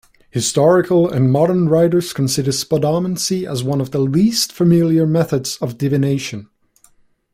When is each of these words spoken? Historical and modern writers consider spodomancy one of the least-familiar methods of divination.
Historical 0.31 1.07
and 1.07 1.31
modern 1.31 1.69
writers 1.69 2.11
consider 2.11 2.49
spodomancy 2.49 3.45
one 3.63 3.79
of 3.79 3.91
the 3.91 3.99
least-familiar 3.99 5.05
methods 5.05 5.57
of 5.61 5.77
divination. 5.77 6.49